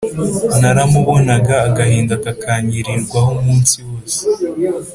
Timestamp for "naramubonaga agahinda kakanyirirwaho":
0.61-3.29